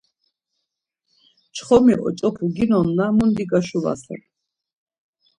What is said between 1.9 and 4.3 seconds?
oç̌opu ginonna mundi gaşuvasen.